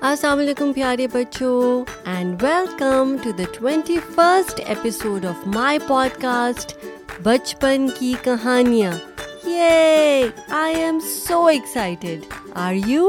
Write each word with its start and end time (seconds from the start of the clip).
السلام 0.00 0.38
علیکم 0.38 0.72
پیارے 0.72 1.06
بچوں 1.12 1.84
and 2.06 2.42
welcome 2.42 3.14
to 3.22 3.30
the 3.38 3.44
twenty 3.52 3.96
first 4.14 4.60
episode 4.66 5.24
of 5.26 5.46
my 5.46 5.78
podcast 6.22 6.74
بچپن 7.22 7.86
کی 7.98 8.12
کہانیاں 8.22 8.92
یہ 9.46 10.28
I 10.50 10.74
am 10.74 10.98
so 11.06 11.44
excited 11.46 12.24
are 12.56 12.74
you 12.86 13.08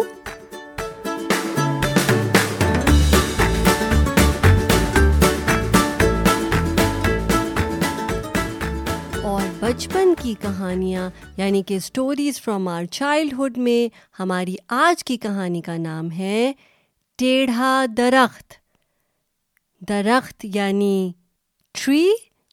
اور 9.24 9.42
بچپن 9.60 10.14
کی 10.22 10.34
کہانیاں 10.42 11.10
یعنی 11.38 11.62
کہ 11.64 11.74
اسٹوریز 11.74 12.42
فرام 12.42 12.68
آر 12.68 12.86
چائلڈہڈ 12.92 13.58
میں 13.60 13.88
ہماری 14.20 14.56
آج 14.80 15.04
کی 15.04 15.18
کہانی 15.18 15.62
کا 15.62 15.78
نام 15.78 16.12
ہے 16.12 16.52
ٹیڑھا 17.20 17.86
درخت۔ 17.98 18.54
درخت 19.82 20.46
یعنی 20.56 21.12
ٹری 21.72 22.10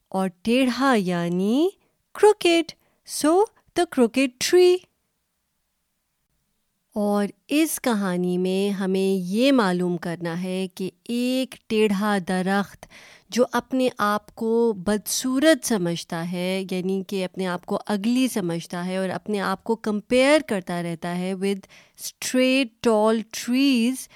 اور 0.09 0.29
ٹیڑھا 0.43 0.95
یعنی 0.99 1.69
crooked 2.15 2.73
so 3.07 3.45
the 3.77 3.85
crooked 3.91 4.41
tree. 4.41 4.77
اور 6.95 7.27
اس 7.49 7.81
کہانی 7.81 8.39
میں 8.39 8.71
ہمیں 8.71 9.23
یہ 9.23 9.53
معلوم 9.53 9.97
کرنا 9.97 10.43
ہے 10.43 10.67
کہ 10.75 10.91
ایک 11.09 11.55
ٹیڑھا 11.67 12.19
درخت 12.29 12.87
جو 13.31 13.45
اپنے 13.53 13.89
آپ 13.99 14.35
کو 14.35 14.73
بدصورت 14.73 15.67
سمجھتا 15.67 16.33
ہے 16.33 16.65
یعنی 16.71 17.03
کہ 17.09 17.25
اپنے 17.25 17.47
آپ 17.47 17.67
کو 17.67 17.79
اگلی 17.87 18.29
سمجھتا 18.29 18.87
ہے 18.87 18.97
اور 18.97 19.09
اپنے 19.09 19.41
آپ 19.41 19.65
کو 19.65 19.77
کمپیئر 19.77 20.41
کرتا 20.47 20.83
رہتا 20.83 21.19
ہے 21.19 21.35
ود 21.35 21.67
اسٹریٹ 21.99 22.69
ٹال 22.81 23.21
ٹریز 23.31 24.09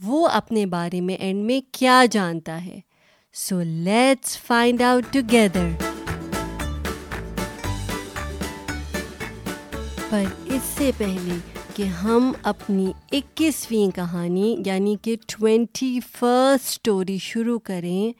وہ 0.00 0.28
اپنے 0.28 0.66
بارے 0.66 1.00
میں 1.00 1.14
اینڈ 1.14 1.44
میں 1.44 1.60
کیا 1.72 2.04
جانتا 2.10 2.64
ہے؟ 2.64 2.80
So 3.34 3.60
let's 3.62 4.36
find 4.38 4.82
out 4.82 5.12
together 5.12 5.68
پر 10.10 10.24
اس 10.44 10.62
سے 10.78 10.90
پہلے 10.98 11.36
کہ 11.74 11.82
ہم 11.82 12.32
اپنی 12.42 12.92
اکیسویں 13.12 13.90
کہانی 13.96 14.56
یعنی 14.66 14.96
کہ 15.02 15.16
ٹوینٹی 15.26 16.00
فسٹ 16.00 16.68
اسٹوری 16.68 17.18
شروع 17.18 17.58
کریں، 17.58 18.12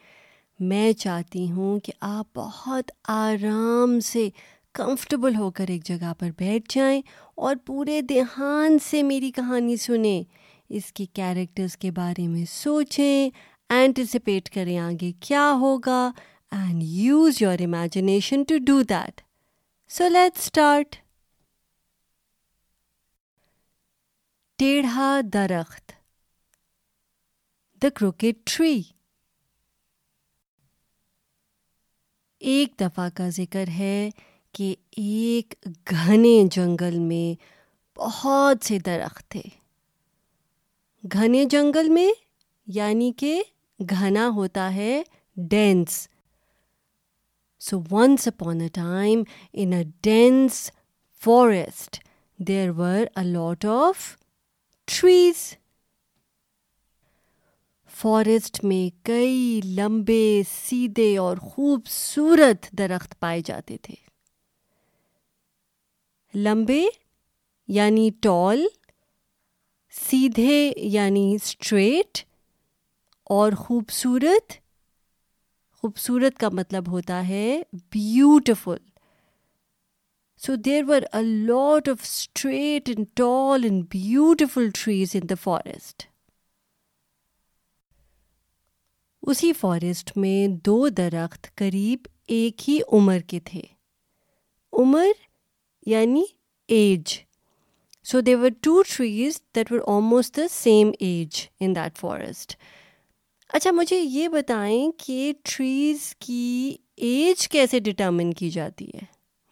میں 0.59 0.91
چاہتی 0.93 1.51
ہوں 1.51 1.79
کہ 1.79 1.93
آپ 2.01 2.27
بہت 2.35 2.91
آرام 3.07 3.99
سے 3.99 4.29
کمفرٹیبل 4.73 5.35
ہو 5.35 5.51
کر 5.51 5.65
ایک 5.67 5.83
جگہ 5.83 6.13
پر 6.19 6.29
بیٹھ 6.37 6.75
جائیں 6.75 7.01
اور 7.35 7.55
پورے 7.65 8.01
دھیان 8.01 8.77
سے 8.79 9.03
میری 9.03 9.31
کہانی 9.31 9.77
سنیں۔ 9.77 10.23
اس 10.69 10.91
کی 10.93 11.05
کیریکٹرس 11.05 11.77
کے 11.77 11.91
بارے 11.91 12.27
میں 12.27 12.45
سوچیں 12.45 13.29
اینٹیسپیٹ 13.69 14.49
کریں 14.49 14.77
آگے 14.77 15.11
کیا 15.19 15.51
ہوگا 15.59 16.11
and 16.51 16.83
use 16.83 17.41
your 17.41 17.59
imagination 17.59 18.43
to 18.43 18.57
do 18.57 18.81
that 18.81 19.21
so 19.89 20.07
let 20.07 20.37
start 20.37 20.95
ٹیڑھا 24.59 25.19
درخت 25.33 25.91
دا 27.81 27.89
کروکٹ 27.95 28.45
ٹری 28.45 28.81
ایک 32.41 32.73
دفعہ 32.79 33.09
کا 33.09 33.29
ذکر 33.29 33.67
ہے 33.67 34.09
کہ 34.53 34.75
ایک 34.91 35.53
گھنے 35.89 36.43
جنگل 36.51 36.99
میں 36.99 37.41
بہت 37.97 38.65
سے 38.65 38.79
درخت 38.79 39.27
تھے۔ 39.31 39.58
گھنے 41.03 41.45
جنگل 41.45 41.89
میں 41.89 42.11
یعنی 42.67 43.11
کہ 43.17 43.43
گھنا 43.89 44.29
ہوتا 44.29 44.75
ہے 44.75 45.03
dense. 45.35 46.07
So 47.59 47.79
once 47.91 48.27
upon 48.27 48.61
a 48.61 48.67
time 48.67 49.23
in 49.53 49.73
a 49.73 49.83
dense 50.01 50.71
forest 51.23 52.03
there 52.37 52.69
were 52.69 53.19
a 53.19 53.23
lot 53.23 53.65
of 53.65 54.17
trees 54.85 55.55
forest 57.95 58.63
میں 58.63 59.05
کئی 59.05 59.61
لمبے، 59.65 60.41
سیدھے 60.51 61.17
اور 61.17 61.37
خوبصورت 61.37 62.71
درخت 62.71 63.19
پائے 63.19 63.41
جاتے 63.45 63.77
تھے۔ 63.77 63.95
لمبے 66.33 66.83
یعنی 67.67 68.09
ٹال 68.21 68.67
سیدھے 69.91 70.73
یعنی 70.77 71.35
اسٹریٹ 71.35 72.17
اور 73.23 73.51
خوبصورت 73.51 74.53
خوبصورت 75.77 76.37
کا 76.37 76.49
مطلب 76.49 76.87
ہوتا 76.87 77.27
ہے 77.27 77.61
beautiful 77.73 78.77
so 80.37 80.55
there 80.55 80.83
were 80.87 81.01
a 81.01 81.21
lot 81.21 81.89
of 81.89 81.97
straight 82.03 82.89
and 82.89 83.05
tall 83.13 83.63
and 83.63 83.83
beautiful 83.89 84.69
trees 84.69 85.15
in 85.15 85.29
the 85.29 85.35
forest 85.35 86.03
اسی 89.21 89.53
فارسٹ 89.53 90.17
میں 90.17 90.47
دو 90.47 90.89
درخت 90.89 91.55
قریب 91.55 92.07
ایک 92.27 92.69
ہی 92.69 92.79
عمر 92.91 93.19
کے 93.19 93.39
تھے۔ 93.39 93.61
عمر 94.73 95.07
یعنی 95.85 96.23
age 96.67 97.19
so 98.11 98.21
there were 98.21 98.49
two 98.61 98.81
trees 98.81 99.41
that 99.55 99.71
were 99.71 99.79
almost 99.87 100.37
the 100.37 100.41
same 100.51 100.91
age 100.99 101.47
in 101.59 101.75
that 101.75 101.97
forest 101.97 102.55
اچھا 103.53 103.71
مجھے 103.71 103.99
یہ 103.99 104.27
بتائیں 104.27 104.91
کہ 104.97 105.33
ٹریز 105.43 106.15
کی 106.15 106.75
ایج 106.95 107.47
کیسے 107.47 107.79
ڈٹرمن 107.79 108.33
کی 108.33 108.49
جاتی 108.49 108.85
ہے؟ 108.85 108.99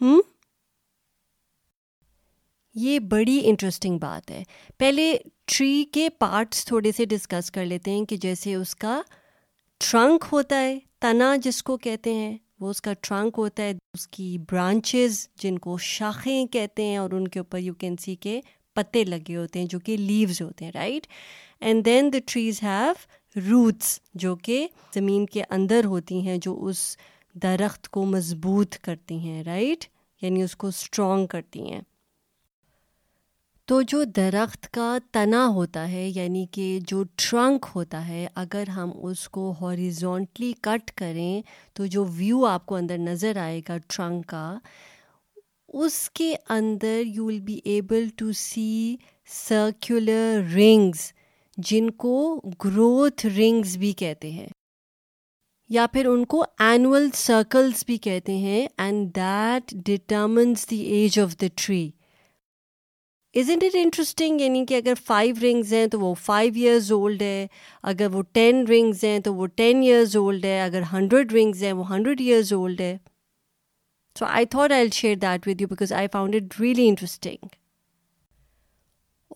ہوں 0.02 0.22
یہ 2.76 3.00
بڑی 3.00 3.42
انٹرسٹنگ 3.44 3.98
بات 3.98 4.32
ہے۔ 4.32 4.44
پہلے 4.78 5.18
ٹری 5.46 5.86
کے 5.92 6.10
پارٹس 6.10 6.66
تھوڑے 6.66 6.92
سے 6.92 7.06
ڈسکس 7.06 7.52
کر 7.52 7.66
لیتے 7.66 7.92
ہیں 7.92 8.06
کہ 8.06 8.18
جیسے 8.18 8.56
اس 8.56 8.76
کا 8.76 9.02
ٹرنک 9.78 10.26
ہوتا 10.32 10.62
ہے، 10.62 10.80
تنا 11.00 11.36
جس 11.36 11.64
کو 11.64 11.78
کہتے 11.78 12.14
ہیں۔ 12.14 12.38
وہ 12.60 12.70
اس 12.70 12.82
کا 12.82 12.94
ٹرنک 13.02 13.36
ہوتا 13.38 13.64
ہے، 13.64 13.72
اس 13.94 14.08
کی 14.08 14.38
برانچز 14.52 15.28
جن 15.42 15.58
کو 15.60 15.78
شاخیں 15.78 16.46
کہتے 16.46 16.84
ہیں 16.84 16.98
اور 16.98 17.12
ان 17.12 17.28
کے 17.28 17.40
اوپر 17.40 17.60
یو 17.60 17.74
کین 17.74 17.98
سی 17.98 18.16
کے 18.16 18.40
پتے 18.76 19.04
لگے 19.04 19.36
ہوتے 19.36 19.60
ہیں 19.60 19.68
جو 19.68 19.80
کہ 19.80 19.98
لیوز 19.98 20.42
ہوتے 20.42 20.66
ہیں 20.66 20.72
right 20.72 21.08
and 21.60 21.86
then 21.86 22.12
the 22.14 22.18
trees 22.26 22.62
have 22.64 22.94
roots 23.50 24.00
جو 24.14 24.36
کہ 24.36 24.68
زمین 24.94 25.26
کے 25.26 25.44
اندر 25.50 25.86
ہوتی 25.86 26.20
ہیں، 26.22 26.38
جو 26.38 26.66
اس 26.66 26.98
درخت 27.44 27.90
کو 27.90 28.06
مضبوط 28.06 28.78
کرتی 28.78 29.18
ہیں 29.20 29.44
رائٹ 29.44 29.86
یعنی 30.22 30.42
اس 30.44 30.56
کو 30.56 30.68
اسٹرانگ 30.68 31.28
کرتی 31.28 31.72
ہیں۔ 31.72 31.82
تو 33.68 33.82
جو 33.82 34.04
درخت 34.04 34.74
کا 34.74 34.98
تنا 35.12 35.48
ہوتا 35.48 35.92
ہے 35.92 36.12
یعنی 36.16 36.46
کہ 36.52 36.80
جو 36.88 37.04
ٹرنک 37.16 37.66
ہوتا 37.76 38.08
ہے، 38.08 38.28
اگر 38.36 38.68
ہم 38.68 38.92
اس 39.04 39.30
کو 39.30 39.54
ہاریزونٹلی 39.62 40.54
کٹ 40.62 40.92
کریں، 40.92 41.42
تو 41.74 41.86
جو 41.86 42.06
ویو 42.06 42.46
آپ 42.46 42.66
کو 42.66 42.76
اندر 42.76 42.98
نظر 42.98 43.38
آئے 43.38 43.62
گا 43.70 43.78
ٹرنک 43.78 44.26
کا، 44.26 44.58
اس 45.68 46.10
کے 46.10 46.36
اندر 46.50 47.02
you 47.06 47.26
will 47.26 47.40
be 47.40 47.60
able 47.64 48.08
to 48.16 48.32
see 48.32 48.96
circular 49.26 50.42
rings 50.56 51.12
جن 51.58 51.90
کو 51.90 52.42
گروتھ 52.66 53.26
رنگز 53.26 53.78
بھی 53.78 53.92
کہتے 53.92 54.32
ہیں۔ 54.32 54.48
یا 55.70 55.86
پھر 55.88 56.06
ان 56.06 56.26
کو 56.26 56.44
اینول 56.60 57.10
سرکلس 57.14 57.84
بھی 57.86 57.98
کہتے 57.98 58.38
ہیں 58.38 58.68
and 58.78 59.16
that 59.16 59.74
determines 59.86 60.70
the 60.70 60.78
age 60.78 61.20
of 61.20 61.36
the 61.42 61.48
tree 61.56 61.90
isn't 63.36 63.64
it 63.64 63.76
interesting 63.76 64.42
یعنی 64.42 64.66
کہ 64.66 64.76
اگر 64.76 64.94
فائیو 65.06 65.36
رنگز 65.42 65.74
ہیں 65.74 65.86
تو 65.88 66.00
وہ 66.00 66.14
فائیو 66.24 66.54
ایئرز 66.56 66.92
اولڈ 66.92 67.22
ہے. 67.22 67.48
اگر 67.84 68.08
وہ 68.14 68.22
ٹین 68.34 68.66
رنگز 68.68 69.04
ہیں 69.04 69.20
تو 69.20 69.34
وہ 69.36 69.48
ٹین 69.56 69.82
ایئرز 69.82 70.16
اولڈ 70.18 70.46
ہے. 70.46 70.60
اگر 70.62 70.82
ہنڈریڈ 70.94 71.34
رنگز 71.34 71.64
ہیں 71.64 71.74
وہ 71.74 71.90
ہنڈریڈ 71.90 72.22
ایئرز 72.22 72.54
اولڈ 72.54 72.82
ہے. 72.82 72.98
So 74.16 74.26
I 74.26 74.46
thought 74.46 74.72
I 74.72 74.90
share 74.94 75.16
that 75.16 75.48
with 75.48 75.62
you 75.62 75.68
because 75.68 75.94
I 75.94 76.08
found 76.14 76.36
it 76.36 76.60
really 76.62 76.88
interesting 76.88 77.48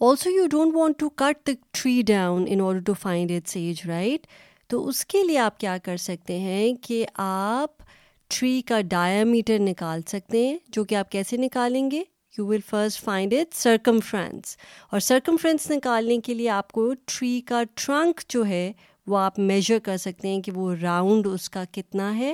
also 0.01 0.30
you 0.30 0.45
don't 0.51 0.75
want 0.75 1.00
to 1.00 1.10
cut 1.10 1.48
the 1.48 1.51
tree 1.71 2.01
down 2.07 2.45
in 2.48 2.62
order 2.62 2.80
to 2.86 2.94
find 3.01 3.31
its 3.31 3.56
age 3.56 3.81
right 3.88 4.25
تو 4.69 4.88
اس 4.88 5.06
کے 5.06 5.24
لیے 5.24 5.38
آپ 5.39 5.60
کیا 5.60 5.77
کر 5.83 5.98
سکتے 5.98 6.39
ہیں 6.39 6.74
کہ 6.81 7.06
آپ 7.18 7.83
ٹری 8.31 8.62
کا 8.62 8.80
ڈایا 8.89 9.24
میٹر 9.24 9.60
نکال 9.60 10.01
سکتے 10.07 10.48
ہیں 10.48 10.57
جو 10.68 10.83
کہ 10.83 10.95
آپ 10.95 11.12
کیسے 11.12 11.38
نکالیں 11.38 11.89
گے؟ 11.92 12.04
You 12.38 12.45
will 12.48 12.62
first 12.69 13.04
find 13.04 13.33
it 13.33 13.54
circumference 14.10 14.56
اور 14.92 15.00
سرکم 15.00 15.38
فرینس 15.42 15.69
نکالنے 15.72 16.19
کے 16.25 16.33
لیے 16.33 16.50
آپ 16.50 16.72
کو 16.72 16.92
ٹری 17.06 17.39
کا 17.48 17.63
ٹرنک 17.75 18.22
جو 18.30 18.45
ہے 18.48 18.72
وہ 19.07 19.18
آپ 19.18 19.39
میجر 19.39 19.80
کر 19.83 19.98
سکتے 19.98 20.28
ہیں 20.28 20.42
کہ 20.42 20.51
وہ 20.56 20.74
راؤنڈ 20.81 21.28
اس 21.28 21.50
کا 21.50 21.63
کتنا 21.72 22.16
ہے 22.18 22.33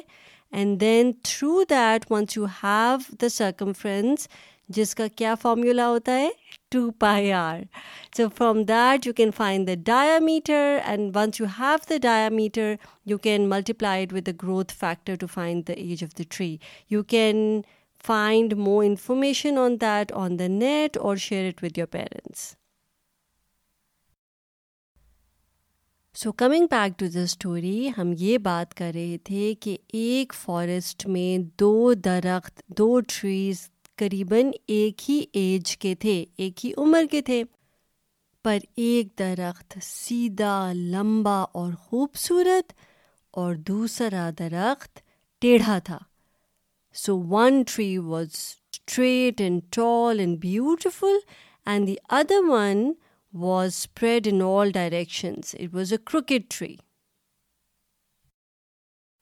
and 0.52 0.80
then 0.82 1.12
through 1.24 1.64
that 1.70 2.12
once 2.12 2.38
you 2.38 2.46
have 2.64 2.98
the 3.22 3.30
circumference 3.82 4.28
جس 4.76 4.96
کا 4.96 5.08
کیا 5.16 5.34
فارمولا 5.42 5.88
ہوتا 5.88 6.18
ہے 6.20 6.30
2 6.72 6.92
pi 7.00 7.32
r. 7.32 7.64
So 8.14 8.30
from 8.30 8.66
that 8.66 9.06
you 9.06 9.14
can 9.14 9.32
find 9.32 9.68
the 9.68 9.76
diameter, 9.78 10.78
and 10.86 11.16
once 11.16 11.40
you 11.40 11.46
have 11.48 11.86
the 11.86 12.00
diameter, 12.00 12.78
you 13.06 13.18
can 13.18 13.48
multiply 13.48 13.98
it 13.98 14.12
with 14.12 14.26
the 14.26 14.34
growth 14.36 14.72
factor 14.74 15.16
to 15.16 15.28
find 15.30 15.66
the 15.66 15.80
age 15.80 16.02
of 16.02 16.16
the 16.16 16.26
tree. 16.28 16.60
You 16.90 17.04
can 17.06 17.64
find 18.00 18.56
more 18.58 18.84
information 18.84 19.58
on 19.58 19.78
that 19.78 20.12
on 20.14 20.38
the 20.38 20.50
net 20.50 20.98
or 20.98 21.18
share 21.18 21.48
it 21.48 21.62
with 21.62 21.78
your 21.78 21.88
parents. 21.88 22.56
So 26.16 26.32
coming 26.32 26.66
back 26.66 26.98
to 27.00 27.08
the 27.14 27.22
story 27.22 27.90
ہم 27.98 28.14
یہ 28.18 28.38
بات 28.38 28.74
کر 28.74 28.92
رہے 28.94 29.18
تھے 29.24 29.54
کہ 29.60 29.78
ایک 29.94 30.34
forest 30.34 31.06
میں 31.08 31.38
دو 31.60 31.94
درخت 31.94 32.62
دو 32.78 33.00
ٹریز 33.00 33.60
قریباً 33.96 34.52
ایک 34.68 35.10
ہی 35.10 35.26
ایج 35.34 35.78
کے 35.78 35.94
تھے 35.96 36.26
ایک 36.38 36.66
ہی 36.66 36.72
عمر 36.78 37.06
کے 37.12 37.22
تھے 37.22 37.44
پر 38.46 38.58
ایک 38.76 39.08
درخت 39.20 39.78
سیدھا 39.82 40.72
لمبا 40.74 41.42
اور 41.52 41.74
خوبصورت 41.74 42.74
اور 43.34 43.56
دوسرا 43.68 44.30
درخت 44.40 45.00
ٹیڑھا 45.42 45.80
تھا 45.80 45.98
So 46.98 47.16
one 47.16 47.64
tree 47.64 48.00
was 48.00 48.58
straight 48.72 49.40
and 49.40 49.72
tall 49.72 50.20
and 50.20 50.40
beautiful, 50.40 51.20
and 51.66 51.88
the 51.88 52.00
other 52.10 52.40
one 52.46 52.96
was 53.34 53.76
spread 53.76 54.26
in 54.26 54.42
all 54.42 54.72
directions. 54.72 55.54
It 55.60 55.72
was 55.72 55.92
a 55.92 56.00
crooked 56.00 56.50
tree. 56.50 56.78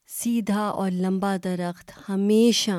سیدھا 0.10 0.68
اور 0.70 0.92
لمبا 0.92 1.36
درخت 1.44 1.92
ہمیشہ 2.10 2.72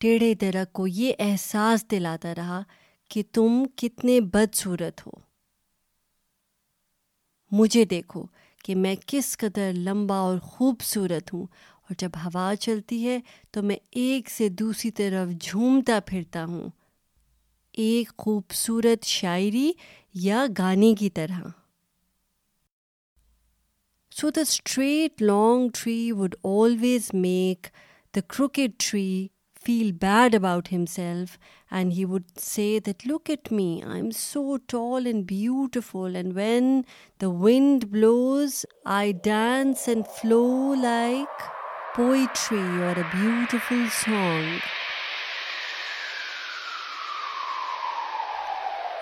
ٹیڑھے 0.00 0.32
درخت 0.40 0.72
کو 0.72 0.86
یہ 0.86 1.12
احساس 1.18 1.84
دلاتا 1.90 2.34
رہا 2.34 2.62
کہ 3.10 3.22
تم 3.32 3.64
کتنے 3.76 4.20
بدصورت 4.34 5.06
ہو 5.06 5.12
مجھے 7.52 7.84
دیکھو 7.84 8.24
کہ 8.64 8.74
میں 8.74 8.94
کس 9.06 9.36
قدر 9.38 9.72
لمبا 9.76 10.18
اور 10.18 10.38
خوبصورت 10.42 11.32
ہوں 11.32 11.46
اور 11.86 11.94
جب 11.98 12.10
ہوا 12.24 12.54
چلتی 12.60 13.08
ہے 13.08 13.18
تو 13.50 13.62
میں 13.62 13.76
ایک 13.90 14.30
سے 14.30 14.48
دوسری 14.48 14.90
طرف 14.90 15.42
جھومتا 15.42 15.98
پھرتا 16.06 16.44
ہوں۔ 16.44 16.70
ایک 17.72 18.12
خوبصورت 18.18 19.04
شاعری 19.04 19.72
یا 20.14 20.46
گانے 20.58 20.94
کی 20.94 21.10
طرح۔ 21.10 21.40
So 24.10 24.30
the 24.30 24.40
straight 24.40 25.22
long 25.22 25.68
tree 25.74 26.12
would 26.12 26.34
always 26.44 27.10
make 27.12 27.66
the 28.16 28.20
crooked 28.20 28.70
tree 28.78 29.28
feel 29.64 29.92
bad 29.92 30.34
about 30.34 30.68
himself 30.86 31.38
and 31.70 31.92
he 31.92 32.04
would 32.04 32.22
say 32.40 32.78
that 32.86 33.06
look 33.06 33.30
at 33.30 33.52
me 33.52 33.82
I 33.82 34.00
am 34.00 34.10
so 34.10 34.56
tall 34.56 35.06
and 35.06 35.24
beautiful 35.24 36.16
and 36.16 36.36
when 36.36 36.82
the 37.22 37.28
wind 37.28 37.84
blows 37.84 38.66
I 38.84 39.12
dance 39.24 39.88
and 39.88 40.02
flow 40.14 40.74
like 40.74 41.55
poetry 41.98 42.80
or 42.80 42.90
a 42.90 43.04
beautiful 43.14 43.84
song. 43.90 44.58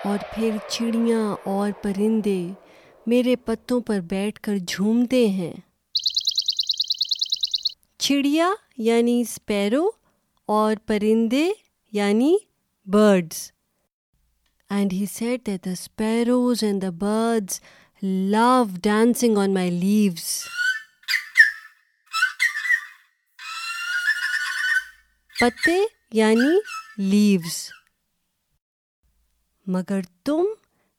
اور 0.03 0.19
پھر 0.31 0.57
چڑیاں 0.67 1.35
اور 1.43 1.71
پرندے 1.81 2.47
میرے 3.05 3.35
پتوں 3.35 3.81
پر 3.81 3.99
بیٹھ 3.99 4.41
کر 4.41 4.57
جھومتے 4.57 5.27
ہیں۔ 5.27 5.53
چڑیا 7.97 8.49
یعنی 8.77 9.21
اسپیرو 9.21 9.89
اور 10.45 10.75
پرندے 10.85 11.49
یعنی 11.91 12.35
birds 12.85 13.51
and 14.69 14.93
he 14.93 15.05
said 15.05 15.47
that 15.47 15.65
the 15.65 15.71
sparrows 15.71 16.63
and 16.63 16.81
the 16.81 16.89
birds 16.89 17.59
love 18.01 18.63
dancing 18.83 19.37
on 19.37 19.53
my 19.53 19.71
leaves 19.71 20.43
پتے 25.39 25.77
یعنی 26.11 26.51
لیوز۔ 26.97 27.69
مگر 29.67 29.99
تم 30.25 30.45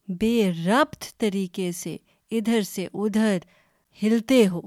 بے 0.08 0.52
ربط 0.66 1.04
طریقے 1.18 1.72
سے 1.72 1.96
ادھر 2.30 2.62
سے 2.62 2.86
ادھر 2.94 3.38
ہلتے 4.02 4.48
ہو۔ 4.48 4.60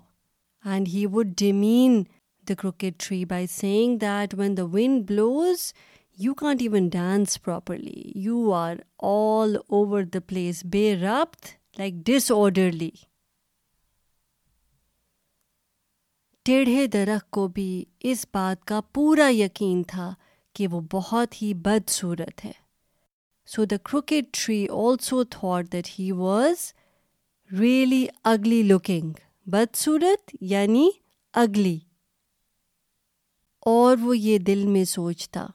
And 0.66 0.88
he 0.88 1.06
would 1.06 1.27
demean 1.38 2.04
the 2.50 2.54
crooked 2.54 3.00
tree 3.00 3.25
by 3.25 3.48
seeing 3.48 3.98
that 3.98 4.33
when 4.33 4.57
the 4.57 4.63
wind 4.63 5.07
blows 5.07 5.74
you 6.18 6.33
can't 6.33 6.62
even 6.62 6.88
dance 6.88 7.42
properly 7.44 8.12
you 8.16 8.54
are 8.54 8.75
all 8.98 9.56
over 9.68 10.04
the 10.04 10.19
place 10.27 10.66
بے 10.66 10.95
ربط 10.95 11.48
لائک 11.77 11.94
ڈس 11.94 12.31
آڈرلی 12.36 12.92
ٹیڑھے 16.49 16.87
درخت 16.87 17.31
کو 17.31 17.47
بھی 17.47 17.85
اس 17.99 18.25
بات 18.33 18.65
کا 18.65 18.81
پورا 18.81 19.29
یقین 19.29 19.83
تھا 19.87 20.13
کہ 20.53 20.67
وہ 20.67 20.81
بہت 20.91 21.41
ہی 21.41 21.53
بدسورت 21.53 22.45
ہے۔ 22.45 22.51
So 23.45 23.65
the 23.65 23.77
crooked 23.77 24.33
tree 24.33 24.67
also 24.69 25.23
thought 25.23 25.71
that 25.71 25.87
he 25.99 26.11
was 26.11 26.73
really 27.59 28.05
ugly 28.23 28.63
looking 28.63 29.11
بدسورت 29.45 30.35
یعنی 30.41 30.89
اگلی۔ 31.33 31.79
اور 33.61 33.97
وہ 33.97 34.17
یہ 34.17 34.37
دل 34.37 34.67
میں 34.67 34.83
سوچتا 34.83 35.47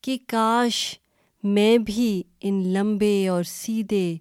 کہ 0.00 0.18
کاش 0.26 0.98
میں 1.42 1.78
بھی 1.78 2.22
ان 2.40 2.68
لمبے 2.68 3.28
اور 3.28 3.42
سیدھے 3.42 4.16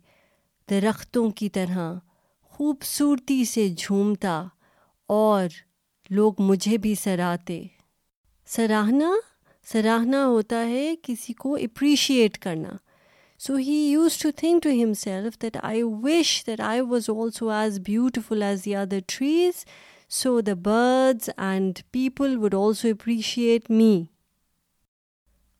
درختوں 0.69 1.29
کی 1.31 1.49
طرح 1.49 1.93
خوبصورتی 2.41 3.45
سے 3.45 3.69
جھومتا 3.69 4.47
اور 5.07 5.47
لوگ 6.13 6.33
مجھے 6.39 6.77
بھی 6.77 6.95
سراہتے۔ 6.95 7.63
سراہنا 8.47 9.13
سراہنا 9.63 10.25
ہوتا 10.27 10.67
ہے 10.67 10.95
کسی 11.01 11.33
کو 11.33 11.55
اپریشیٹ 11.55 12.37
کرنا۔ 12.37 12.69
So 13.39 13.55
he 13.55 13.73
used 13.73 14.17
to 14.17 14.29
think 14.35 14.63
to 14.63 14.69
himself 14.93 15.41
that 15.41 15.57
I 15.63 15.83
wish 15.83 16.43
that 16.47 16.61
I 16.61 16.81
was 16.81 17.09
also 17.09 17.49
as 17.49 17.79
beautiful 17.79 18.41
as 18.43 18.65
the 18.65 18.75
other 18.75 18.99
trees 19.07 19.65
so 20.09 20.41
the 20.41 20.53
birds 20.53 21.29
and 21.37 21.79
people 21.91 22.37
would 22.37 22.55
also 22.55 22.87
appreciate 22.87 23.71
me 23.71 24.03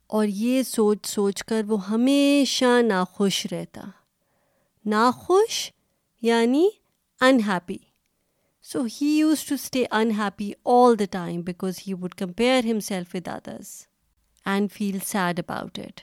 اور 0.08 0.26
یہ 0.28 0.64
سوچ 0.64 1.06
سوچ 1.06 1.44
کر 1.44 1.62
وہ 1.68 1.90
ہمیشہ 1.90 2.82
ناخوش 2.82 3.46
رہتا۔ 3.52 3.82
ناخوش 4.86 5.72
یعنی 6.22 6.70
unhappy 7.22 7.78
so 8.64 8.82
he 8.82 9.08
used 9.08 9.44
to 9.44 9.56
stay 9.56 9.84
unhappy 9.92 10.52
all 10.66 11.00
the 11.00 11.06
time 11.12 11.42
because 11.42 11.74
he 11.88 11.94
would 11.94 12.14
compare 12.14 12.66
himself 12.80 13.16
with 13.16 13.28
others 13.28 13.88
and 14.46 14.72
feel 14.72 14.98
sad 15.06 15.40
about 15.40 15.80
it 15.80 16.02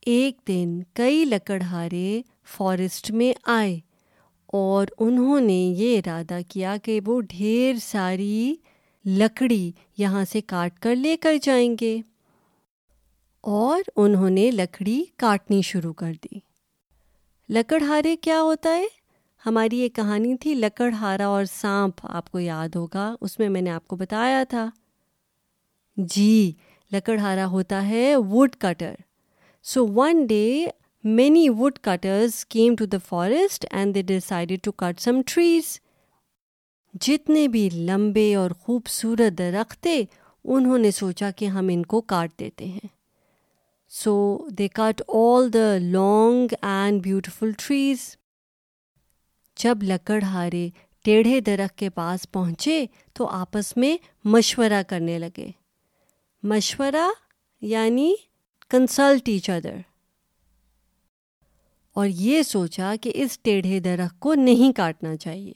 ایک 0.00 0.38
دن 0.48 0.82
کئی 0.92 1.24
لکڑہارے 1.24 2.22
فارسٹ 2.56 3.10
میں 3.10 3.32
آئے 3.46 3.80
اور 4.46 4.86
انہوں 4.98 5.40
نے 5.40 5.60
یہ 5.76 5.98
ارادہ 5.98 6.38
کیا 6.48 6.76
کہ 6.82 7.00
وہ 7.06 7.20
ڈھیر 7.20 7.74
ساری 7.82 8.54
لکڑی 9.04 9.72
یہاں 9.98 10.24
سے 10.24 10.40
کاٹ 10.40 10.78
کر 10.78 10.96
لے 10.96 11.16
کر 11.16 11.36
جائیں 11.42 11.76
گے 11.80 12.00
اور 13.40 13.82
انہوں 13.96 14.30
نے 14.30 14.50
لکڑی 14.50 15.04
کاٹنی 15.16 15.62
شروع 15.62 15.92
کر 15.92 16.12
دی۔ 16.24 16.38
لکڑہارے 17.48 18.16
کیا 18.16 18.42
ہوتا 18.42 18.76
ہے؟ 18.76 18.97
ہماری 19.46 19.78
یہ 19.78 19.88
کہانی 19.88 20.36
تھی 20.36 20.54
لکڑ، 20.54 20.92
ہارا 20.92 21.26
اور 21.26 21.44
سانپ، 21.44 22.00
آپ 22.02 22.30
کو 22.30 22.38
یاد 22.38 22.76
ہوگا، 22.76 23.14
اس 23.20 23.38
میں 23.38 23.48
میں 23.48 23.62
نے 23.62 23.70
آپ 23.70 23.88
کو 23.88 23.96
بتایا 23.96 24.42
تھا۔ 24.48 24.70
جی 25.96 26.52
لکڑ، 26.92 27.18
ہارا 27.18 27.46
ہوتا 27.46 27.88
ہے 27.88 28.16
woodcutter 28.58 28.94
so 29.62 29.86
one 29.86 30.26
day 30.26 30.66
many 31.04 31.48
woodcutters 31.78 32.44
came 32.44 32.74
to 32.76 32.86
the 32.86 32.98
forest 33.08 33.66
and 33.70 33.94
they 33.94 34.02
decided 34.02 34.62
to 34.62 34.72
cut 34.72 35.00
some 35.00 35.20
trees 35.26 35.80
جتنے 36.94 37.48
بھی 37.48 37.68
لمبے 37.72 38.34
اور 38.34 38.50
خوبصورت 38.50 39.38
درخت 39.38 39.82
تھے، 39.82 40.04
انہوں 40.44 40.78
نے 40.78 40.90
سوچا 40.90 41.30
کہ 41.30 41.44
ہم 41.44 41.68
ان 41.72 41.82
کو 41.82 42.00
کاٹ 42.00 42.38
دیتے 42.40 42.64
ہیں۔ 42.64 42.86
So 43.90 44.46
they 44.48 44.68
cut 44.68 45.02
all 45.08 45.52
the 45.52 45.76
long 45.78 46.54
and 46.62 47.02
beautiful 47.02 47.52
trees 47.58 48.17
جب 49.58 49.82
لکڑ 49.82 50.22
ہارے 50.22 50.68
ٹیڑھے 51.04 51.40
درخت 51.40 51.78
کے 51.78 51.90
پاس 51.90 52.30
پہنچے 52.32 52.84
تو 53.14 53.26
آپس 53.26 53.76
میں 53.76 53.96
مشورہ 54.24 54.82
کرنے 54.88 55.18
لگے۔ 55.18 55.50
مشورہ 56.42 57.06
یعنی 57.62 58.12
کنسلٹ 58.70 59.28
ایچ 59.28 59.50
ادر 59.50 59.76
اور 61.96 62.06
یہ 62.06 62.42
سوچا 62.42 62.94
کہ 63.02 63.12
اس 63.14 63.38
ٹیڑھے 63.38 63.80
درخت 63.80 64.18
کو 64.20 64.34
نہیں 64.34 64.72
کاٹنا 64.72 65.16
چاہیے۔ 65.16 65.52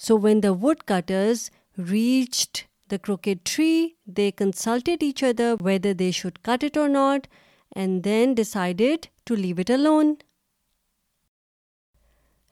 So 0.00 0.18
when 0.18 0.42
the 0.42 0.52
woodcutters 0.84 1.50
reached 1.90 2.58
the 2.90 2.96
crooked 2.96 3.38
tree 3.44 3.88
they 4.16 4.30
consulted 4.36 5.02
each 5.02 5.24
other 5.24 5.54
whether 5.60 5.92
they 5.92 6.10
should 6.10 6.38
cut 6.42 6.64
it 6.64 6.76
or 6.78 6.88
not 6.88 7.26
and 7.76 8.04
then 8.04 8.32
decided 8.34 9.06
to 9.24 9.34
leave 9.34 9.56
it 9.58 9.70
alone 9.76 10.14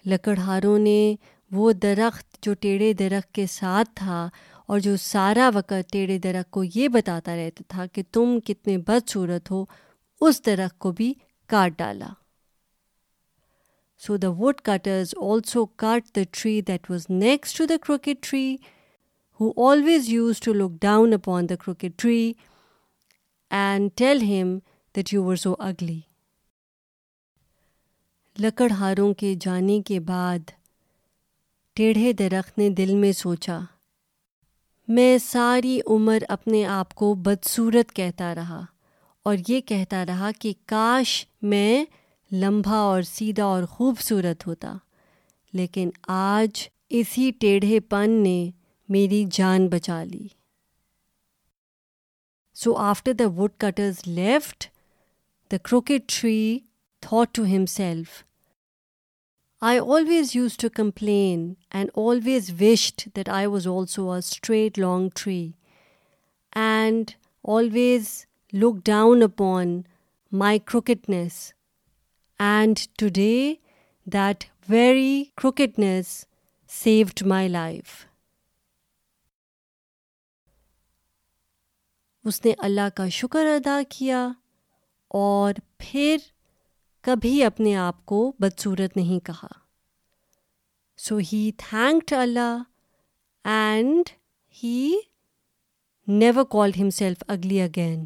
لکڑہاروں 0.07 0.79
نے 0.79 1.15
وہ 1.51 1.73
درخت 1.73 2.43
جو 2.43 2.55
ٹیڑھے 2.55 2.93
درخت 2.93 3.33
کے 3.35 3.47
ساتھ 3.51 3.91
تھا 3.95 4.29
اور 4.69 4.79
جو 4.81 4.97
سارا 4.97 5.51
وقت 5.55 5.93
ٹیڑھے 5.93 6.19
درخت 6.19 6.51
کو 6.51 6.65
یہ 6.75 6.89
بتاتا 6.89 7.37
رہتا 7.37 7.63
تھا 7.69 7.87
کہ 7.87 8.03
تم 8.13 8.39
کتنے 8.47 8.77
بدصورت 8.79 9.51
ہو، 9.51 9.65
اس 10.21 10.45
درخت 10.47 10.79
کو 10.79 10.93
بھی 10.93 11.13
کاٹ 11.51 11.79
ڈالا۔ 11.79 12.09
So 14.03 14.17
the 14.17 14.31
woodcutters 14.61 15.15
also 15.23 15.65
cut 15.83 16.15
the 16.17 16.23
tree 16.33 16.61
that 16.61 16.91
was 16.91 17.07
next 17.11 17.59
to 17.59 17.65
the 17.67 17.77
crooked 17.83 18.23
tree 18.23 18.57
who 19.41 19.51
always 19.69 20.09
used 20.09 20.41
to 20.41 20.53
look 20.53 20.81
down 20.83 21.13
upon 21.15 21.49
the 21.49 21.57
crooked 21.57 21.99
tree 21.99 22.33
and 23.51 23.91
tell 23.97 24.23
him 24.23 24.59
that 24.95 25.13
you 25.13 25.25
were 25.25 25.37
so 25.37 25.55
ugly 25.59 26.01
لکڑہاروں 28.39 29.15
کے 29.15 29.35
جانے 29.41 29.83
کے 29.83 30.01
بعد 30.01 30.39
ٹیڑھے 31.73 32.13
درخت 32.13 32.59
نے 32.59 32.71
دل 32.71 32.95
میں 32.97 33.13
سوچا، 33.13 33.59
میں 34.89 35.19
ساری 35.19 35.81
عمر 35.87 36.19
اپنے 36.29 36.65
آپ 36.65 36.95
کو 36.95 37.15
بدصورت 37.15 37.93
کہتا 37.93 38.35
رہا 38.35 38.65
اور 39.23 39.37
یہ 39.49 39.61
کہتا 39.61 40.07
رہا 40.07 40.31
کہ 40.39 40.53
کاش 40.67 41.27
میں 41.43 41.85
لمبا 42.33 42.77
اور 42.77 43.03
سیدھا 43.03 43.45
اور 43.45 43.65
خوبصورت 43.65 44.47
ہوتا۔ 44.47 44.77
لیکن 45.53 45.91
آج 46.09 46.69
اسی 46.89 47.31
ٹیڑھے 47.31 47.81
پن 47.81 48.11
نے 48.11 48.51
میری 48.89 49.25
جان 49.31 49.69
بچا 49.69 50.05
لی۔ 50.05 50.29
So 52.55 52.75
after 52.75 53.13
the 53.13 53.29
wood 53.29 53.51
cutters 53.59 53.95
left 54.07 54.67
the 55.51 55.57
crooked 55.57 56.09
tree 56.09 56.59
thought 57.05 57.33
to 57.35 57.45
him 57.47 57.65
I 59.63 59.79
always 59.79 60.35
used 60.37 60.57
to 60.57 60.69
complain 60.75 61.53
and 61.71 61.91
always 61.97 62.51
wished 62.61 63.03
that 63.17 63.29
I 63.31 63.47
was 63.47 63.67
also 63.69 64.11
a 64.11 64.19
straight 64.19 64.79
long 64.79 65.09
tree 65.15 65.41
and 66.57 67.11
always 67.45 68.09
look 68.53 68.85
down 68.87 69.23
upon 69.23 69.81
my 70.33 70.59
crookedness 70.67 71.53
and 72.41 72.79
today 72.99 73.55
that 74.07 74.45
very 74.69 75.25
crookedness 75.37 76.25
saved 76.71 77.23
my 77.27 77.49
life 77.49 78.05
اس 82.25 82.45
نے 82.45 82.53
اللہ 82.59 82.89
کا 82.97 83.09
شکر 83.13 83.47
ادا 83.47 83.81
کیا 83.89 84.27
اور 85.11 85.55
پھر 85.79 86.17
کبھی 87.05 87.45
اپنے 87.45 87.77
آپ 87.77 88.07
کو 88.07 88.33
بدصورت 88.39 88.97
نہیں 88.97 89.27
کہا۔ 89.27 89.49
So 90.97 91.17
he 91.17 91.51
thanked 91.57 92.13
Allah 92.13 92.63
and 93.45 94.11
he 94.63 94.97
never 96.09 96.45
called 96.45 96.77
himself 96.91 97.23
ugly 97.29 97.61
again 97.61 98.05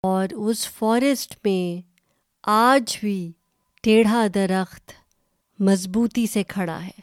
اور 0.00 0.28
اس 0.32 0.68
فارسٹ 0.68 1.36
میں 1.44 1.88
آج 2.42 2.98
بھی 3.00 3.32
ٹیڑھا 3.82 4.26
درخت 4.34 4.92
مضبوطی 5.58 6.26
سے 6.26 6.42
کھڑا 6.42 6.84
ہے۔ 6.84 7.00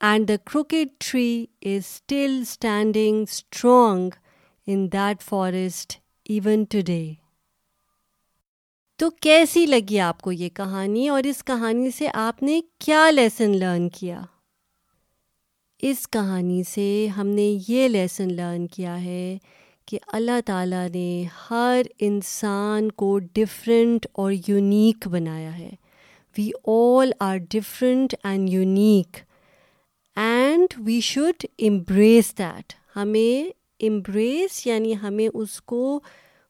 And 0.00 0.28
the 0.28 0.36
crooked 0.46 0.88
tree 0.98 1.46
is 1.62 1.84
still 1.86 2.38
standing 2.42 3.22
strong 3.22 4.10
in 4.66 4.92
that 4.92 5.22
forest 5.22 6.00
even 6.24 6.64
today 6.64 7.14
تو 9.02 9.10
کیسی 9.10 9.66
لگی 9.66 10.00
آپ 10.00 10.20
کو 10.20 10.32
یہ 10.32 10.48
کہانی 10.48 11.08
اور 11.08 11.22
اس 11.22 11.44
کہانی 11.44 11.90
سے 11.90 12.08
آپ 12.14 12.42
نے 12.42 12.60
کیا 12.78 13.10
لیسن 13.10 13.56
لرن 13.56 13.88
کیا؟ 13.88 14.20
اس 15.78 16.08
کہانی 16.08 16.62
سے 16.62 17.06
ہم 17.16 17.26
نے 17.26 17.56
یہ 17.68 17.88
لیسن 17.88 18.32
لرن 18.32 18.66
کیا 18.66 19.04
ہے 19.04 19.38
کہ 19.86 19.98
اللہ 20.06 20.40
تعالیٰ 20.46 20.88
نے 20.88 21.24
ہر 21.50 21.82
انسان 22.00 22.92
کو 22.92 23.18
ڈفرینٹ 23.18 24.06
اور 24.12 24.32
یونیک 24.48 25.08
بنایا 25.08 25.58
ہے۔ 25.58 25.70
We 26.38 26.50
all 26.66 27.10
are 27.20 27.36
different 27.50 28.14
and 28.24 28.50
unique 28.50 29.16
and 30.16 30.74
we 30.76 31.00
should 31.00 31.46
embrace 31.58 32.38
that 32.38 32.72
ہمیں 32.96 33.50
امبریس 33.80 34.66
یعنی 34.66 34.94
ہمیں 35.02 35.28
اس 35.34 35.60
کو 35.60 36.00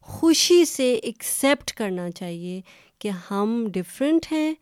خوشی 0.03 0.65
سے 0.65 0.95
ایکسیپٹ 0.95 1.73
کرنا 1.73 2.11
چاہیے 2.11 2.61
کہ 2.99 3.11
ہم 3.31 3.67
ڈفرینٹ 3.73 4.33
ہیں 4.33 4.55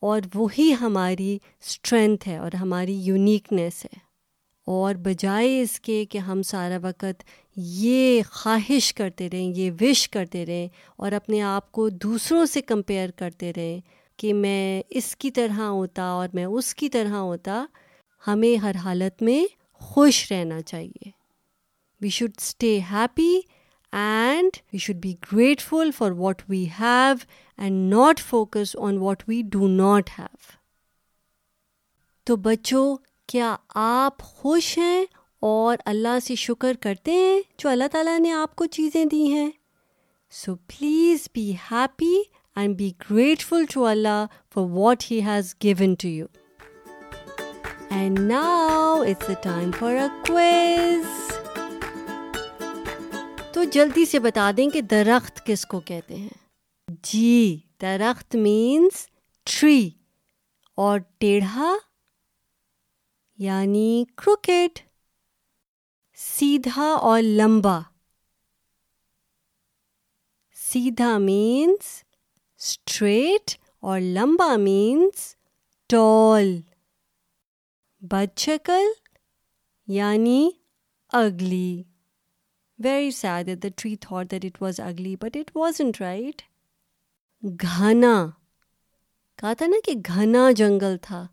اور 0.00 0.20
وہی 0.34 0.74
ہماری 0.80 1.38
اسٹرینتھ 1.60 2.28
ہے 2.28 2.36
اور 2.36 2.52
ہماری 2.52 2.94
یونیکنیس 2.94 3.84
ہے۔ 3.84 4.08
اور 4.66 4.94
بجائے 4.94 5.62
اس 5.62 5.80
کے 5.80 6.04
کہ 6.04 6.18
ہم 6.18 6.42
سارا 6.42 6.76
وقت 6.82 7.24
یہ 7.56 8.22
خواہش 8.30 8.94
کرتے 8.94 9.28
رہیں، 9.32 9.52
یہ 9.56 9.70
وش 9.80 10.08
کرتے 10.08 10.46
رہیں 10.46 10.68
اور 10.96 11.12
اپنے 11.12 11.40
آپ 11.40 11.72
کو 11.72 11.88
دوسروں 11.88 12.46
سے 12.46 12.60
کمپیئر 12.60 13.10
کرتے 13.10 13.52
رہیں 13.56 13.80
کہ 14.16 14.34
میں 14.34 14.82
اس 14.90 15.16
کی 15.16 15.30
طرح 15.30 15.60
ہوتا 15.60 16.02
اور 16.02 16.28
میں 16.32 16.44
اس 16.44 16.74
کی 16.74 16.88
طرح 16.88 17.16
ہوتا، 17.16 17.66
ہمیں 18.26 18.56
ہر 18.56 18.76
حالت 18.76 19.22
میں 19.22 19.44
خوش 19.72 20.32
رہنا 20.32 20.62
چاہیے۔ 20.62 21.10
We 22.00 22.08
should 22.08 22.30
stay 22.36 22.80
happy 22.90 23.40
and 23.92 24.56
we 24.72 24.78
should 24.78 24.96
be 24.96 25.12
grateful 25.32 25.90
for 25.98 26.10
what 26.16 26.42
we 26.48 26.64
have 26.80 27.14
and 27.58 27.92
not 27.94 28.20
focus 28.20 28.76
on 28.78 28.98
what 28.98 29.22
we 29.28 29.42
do 29.52 29.68
not 29.68 30.10
have 30.18 30.56
تو 32.26 32.36
بچوں، 32.38 32.96
کیا 33.28 33.54
آپ 33.74 34.22
خوش 34.22 34.76
ہیں 34.78 35.04
اور 35.42 35.76
اللہ 35.84 36.18
سے 36.22 36.34
شکر 36.34 36.76
کرتے 36.80 37.12
ہیں 37.12 37.40
جو 37.58 37.68
اللہ 37.68 37.88
تعالیٰ 37.92 38.18
نے 38.18 38.32
آپ 38.32 38.56
کو 38.56 38.66
چیزیں 38.66 39.04
دی 39.04 39.26
ہیں؟ 39.32 39.50
So 40.32 40.54
please 40.68 41.28
be 41.34 41.52
happy 41.70 42.14
and 42.56 42.76
be 42.76 42.90
grateful 43.10 43.64
to 43.70 43.86
Allah 43.86 44.24
for 44.54 44.64
what 44.70 45.10
he 45.10 45.20
has 45.22 45.54
given 45.62 45.94
to 45.94 46.08
you 46.08 46.26
and 47.90 48.18
now 48.20 49.02
it's 49.02 49.28
a 49.28 49.34
time 49.42 49.70
for 49.78 49.96
a 49.96 50.08
quiz 50.26 51.27
تو 53.58 53.64
جلدی 53.64 54.06
سے 54.06 54.18
بتا 54.18 54.50
دیں 54.56 54.70
کہ 54.70 54.80
درخت 54.80 55.46
کس 55.46 55.66
کو 55.66 55.80
کہتے 55.80 56.16
ہیں۔ 56.16 56.28
جی 56.88 57.60
درخت 57.82 58.34
مینس 58.34 59.08
ٹری 59.44 59.90
اور 60.74 60.98
ٹیڑھا 61.18 61.74
یعنی 63.38 64.04
کرکٹ 64.16 64.78
سیدھا 66.14 66.82
اور 66.82 67.22
لمبا۔ 67.22 67.80
سیدھا 70.54 71.18
مینس 71.18 72.04
اسٹریٹ 72.58 73.50
اور 73.80 74.00
لمبا 74.00 74.56
مینس 74.56 75.36
ٹال 75.86 76.60
بد 78.00 78.38
شکل 78.38 78.84
یعنی 79.86 80.50
ugly. 81.12 81.82
Very 82.78 83.10
sad 83.10 83.46
that 83.46 83.62
the 83.62 83.68
tree 83.76 83.94
thought 83.96 84.30
that 84.30 84.44
it 84.44 84.62
was 84.62 84.80
ugly 84.80 85.14
but 85.16 85.36
it 85.36 85.50
wasn't 85.80 86.00
right 86.00 86.42
گھنا 87.42 88.14
کہا 89.38 89.52
تھا 89.52 89.66
نا 89.66 89.76
کہ 89.84 89.92
گھنا 90.06 90.50
جنگل 90.56 90.96
تھا 91.02 91.26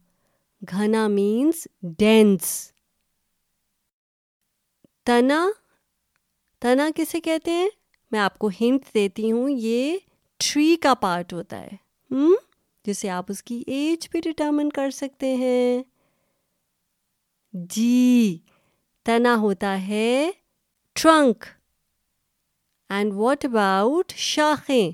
گھنا 0.62 1.08
مینس 1.08 1.68
ڈینس 2.00 2.72
تنا 5.06 5.46
تنا 6.62 6.90
کسے 6.96 7.20
کہتے 7.22 7.52
ہیں 7.52 7.70
میں 8.12 8.20
آپ 8.20 8.38
کو 8.40 8.50
ہنٹ 8.62 8.94
دیتی 8.94 9.32
ہوں 9.32 9.50
یہ 9.50 9.98
ٹری 10.40 10.76
کا 10.76 10.94
پارٹ 10.94 11.34
ہوتا 11.34 11.62
ہے 11.62 11.76
جسے 12.86 13.10
آپ 13.10 13.26
اس 13.30 13.44
کی 13.44 13.64
ایج 13.68 14.08
بھی 14.12 14.22
ڈٹرمن 14.22 14.70
کر 14.70 14.90
سکتے 14.92 15.36
ہیں 15.36 15.84
جی 17.70 18.38
تنا 19.06 19.36
ہوتا 19.36 19.78
ہے 19.88 20.32
ٹرنک 20.96 21.46
اینڈ 22.90 23.14
واٹ 23.14 23.46
اباؤٹ 23.46 24.14
شاخیں 24.16 24.92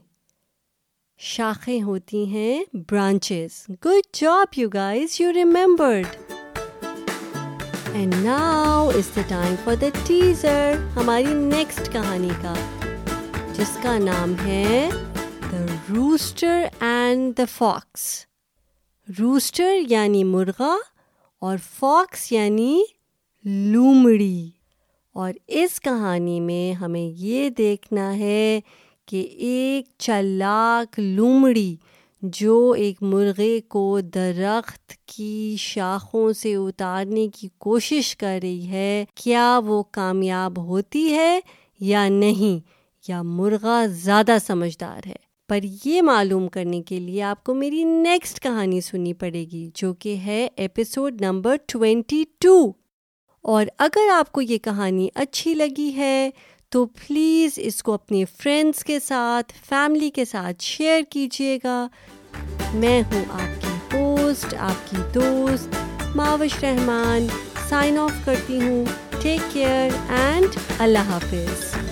شاخیں 1.20 1.81
ہوتی 1.81 2.24
ہیں 2.25 2.63
branches 2.91 3.65
good 3.86 4.08
job 4.13 4.58
you 4.60 4.70
guys 4.70 5.22
you 5.22 5.34
remembered 5.34 6.05
and 7.93 8.15
now 8.24 8.89
is 8.89 9.15
the 9.15 9.22
time 9.27 9.55
for 9.63 9.75
the 9.75 9.88
teaser 10.08 10.75
ہماری 10.96 11.34
نیکسٹ 11.34 11.91
کہانی 11.93 12.29
کا 12.41 12.53
جس 13.53 13.77
کا 13.84 13.98
نام 13.98 14.34
ہے 14.46 14.89
the 15.51 15.65
rooster 15.89 16.65
and 16.79 17.38
the 17.38 17.46
fox 17.48 18.25
rooster 19.20 19.75
یعنی 19.88 20.24
مرغا 20.24 20.75
اور 21.41 21.58
فاکس 21.70 22.31
یعنی 22.31 22.81
لومڑی 23.46 24.50
اور 25.13 25.34
اس 25.48 25.80
کہانی 25.82 26.39
میں 26.39 26.74
ہمیں 26.74 27.12
یہ 27.15 27.50
دیکھنا 27.50 28.18
ہے 28.18 28.60
کہ 29.08 29.22
ایک 29.22 29.86
چلاک 29.98 31.00
لومڑی 31.00 31.75
جو 32.24 32.72
ایک 32.77 33.03
مرغے 33.03 33.60
کو 33.68 34.00
درخت 34.01 34.94
کی 35.06 35.56
شاخوں 35.60 36.34
سے 36.34 36.56
اتارنے 36.56 37.27
کی 37.27 37.48
کوشش 37.58 38.18
کر 38.18 38.39
رہی 38.44 38.68
ہے، 38.68 39.06
کیا 39.15 39.60
وہ 39.65 39.84
کامیاب 39.84 40.60
ہوتی 40.65 41.13
ہے 41.13 41.39
یا 41.80 42.08
نہیں؟ 42.08 42.60
یا 43.08 43.22
مرغا 43.22 43.86
زیادہ 43.86 44.38
سمجھدار 44.48 45.08
ہے؟ 45.08 45.15
پر 45.50 45.60
یہ 45.86 46.01
معلوم 46.01 46.48
کرنے 46.48 46.82
کے 46.82 47.00
لیے 47.00 47.22
آپ 47.22 47.44
کو 47.44 47.53
میری 47.53 47.84
نیکسٹ 47.84 48.39
کہانی 48.39 48.82
سننی 48.82 49.13
پڑے 49.13 49.46
گی، 49.51 49.70
جو 49.75 49.94
کہ 49.94 50.15
ہے 50.15 50.48
ایپیسوڈ 50.56 51.22
نمبر 51.22 51.56
ٹوینٹی 51.68 52.24
ٹو 52.39 52.72
اور 53.41 53.65
اگر 53.77 54.10
آپ 54.13 54.31
کو 54.31 54.41
یہ 54.41 54.57
کہانی 54.57 55.10
اچھی 55.15 55.53
لگی 55.53 55.93
ہے 55.95 56.29
تو 56.69 56.86
پلیز 56.86 57.51
اس 57.57 57.83
کو 57.83 57.93
اپنے 57.93 58.24
فرینڈس 58.39 58.83
کے 58.83 59.00
ساتھ، 59.00 59.53
فیملی 59.69 60.10
کے 60.10 60.25
ساتھ 60.25 60.63
شیئر 60.63 61.01
کیجیے 61.10 61.57
گا۔ 61.63 61.88
میں 62.74 63.01
ہوں 63.01 63.25
آپ 63.31 63.62
کی 63.62 63.98
ہوسٹ، 63.98 64.53
آپ 64.53 64.89
کی 64.89 64.98
دوست 65.13 65.67
ماوش 66.15 66.63
رحمان 66.63 67.27
سائن 67.69 67.98
آف 67.98 68.25
کرتی 68.25 68.62
ہوں۔ 68.62 68.86
ٹیک 69.21 69.53
کیئر 69.53 69.89
اینڈ 70.10 70.57
اللہ 70.79 71.00
حافظ۔ 71.00 71.90